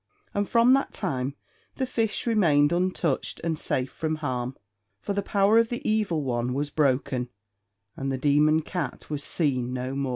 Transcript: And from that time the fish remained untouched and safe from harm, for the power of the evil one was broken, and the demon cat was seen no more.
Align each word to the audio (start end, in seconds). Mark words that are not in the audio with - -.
And 0.33 0.49
from 0.49 0.73
that 0.73 0.93
time 0.93 1.35
the 1.75 1.85
fish 1.85 2.25
remained 2.25 2.71
untouched 2.73 3.39
and 3.43 3.55
safe 3.55 3.91
from 3.91 4.15
harm, 4.15 4.57
for 4.99 5.13
the 5.13 5.21
power 5.21 5.59
of 5.59 5.69
the 5.69 5.87
evil 5.87 6.23
one 6.23 6.55
was 6.55 6.71
broken, 6.71 7.29
and 7.95 8.11
the 8.11 8.17
demon 8.17 8.63
cat 8.63 9.11
was 9.11 9.23
seen 9.23 9.73
no 9.73 9.93
more. 9.93 10.09